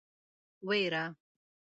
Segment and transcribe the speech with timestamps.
[0.67, 1.03] وېره.